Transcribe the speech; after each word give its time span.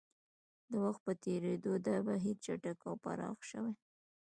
د 0.71 0.73
وخت 0.85 1.01
په 1.05 1.13
تېرېدو 1.23 1.71
دا 1.87 1.95
بهیر 2.07 2.35
چټک 2.45 2.77
او 2.89 2.93
پراخ 3.03 3.37
شوی. 3.49 3.73